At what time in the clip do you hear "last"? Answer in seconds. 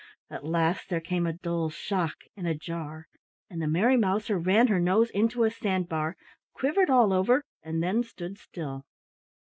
0.43-0.89